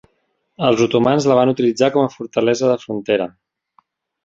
Els 0.69 0.81
otomans 0.85 1.27
la 1.33 1.37
van 1.41 1.51
utilitzar 1.51 1.91
com 1.97 2.07
a 2.09 2.11
fortalesa 2.15 2.73
de 2.73 2.81
frontera. 2.87 3.31